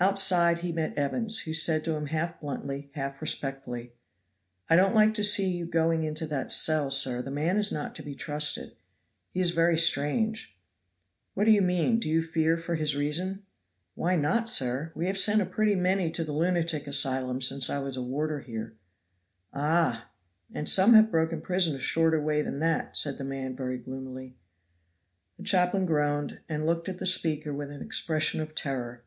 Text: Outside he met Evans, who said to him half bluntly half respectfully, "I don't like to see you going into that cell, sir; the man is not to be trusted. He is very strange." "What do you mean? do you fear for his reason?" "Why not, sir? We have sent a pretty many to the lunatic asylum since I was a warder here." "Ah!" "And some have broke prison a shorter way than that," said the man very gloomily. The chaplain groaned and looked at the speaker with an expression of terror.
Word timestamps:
Outside 0.00 0.60
he 0.60 0.72
met 0.72 0.96
Evans, 0.96 1.40
who 1.40 1.52
said 1.52 1.84
to 1.84 1.92
him 1.94 2.06
half 2.06 2.40
bluntly 2.40 2.90
half 2.94 3.20
respectfully, 3.20 3.92
"I 4.70 4.76
don't 4.76 4.94
like 4.94 5.12
to 5.12 5.22
see 5.22 5.50
you 5.50 5.66
going 5.66 6.04
into 6.04 6.26
that 6.28 6.50
cell, 6.50 6.90
sir; 6.90 7.20
the 7.20 7.30
man 7.30 7.58
is 7.58 7.70
not 7.70 7.94
to 7.96 8.02
be 8.02 8.14
trusted. 8.14 8.76
He 9.30 9.40
is 9.40 9.50
very 9.50 9.76
strange." 9.76 10.56
"What 11.34 11.44
do 11.44 11.50
you 11.50 11.60
mean? 11.60 12.00
do 12.00 12.08
you 12.08 12.22
fear 12.22 12.56
for 12.56 12.76
his 12.76 12.96
reason?" 12.96 13.42
"Why 13.94 14.16
not, 14.16 14.48
sir? 14.48 14.90
We 14.94 15.06
have 15.06 15.18
sent 15.18 15.42
a 15.42 15.44
pretty 15.44 15.74
many 15.74 16.10
to 16.12 16.24
the 16.24 16.32
lunatic 16.32 16.86
asylum 16.86 17.42
since 17.42 17.68
I 17.68 17.78
was 17.78 17.98
a 17.98 18.02
warder 18.02 18.40
here." 18.40 18.74
"Ah!" 19.52 20.08
"And 20.50 20.66
some 20.66 20.94
have 20.94 21.10
broke 21.10 21.42
prison 21.42 21.76
a 21.76 21.78
shorter 21.78 22.22
way 22.22 22.40
than 22.40 22.60
that," 22.60 22.96
said 22.96 23.18
the 23.18 23.22
man 23.24 23.54
very 23.54 23.76
gloomily. 23.76 24.38
The 25.36 25.42
chaplain 25.42 25.84
groaned 25.84 26.40
and 26.48 26.64
looked 26.64 26.88
at 26.88 26.96
the 26.98 27.04
speaker 27.04 27.52
with 27.52 27.70
an 27.70 27.82
expression 27.82 28.40
of 28.40 28.54
terror. 28.54 29.04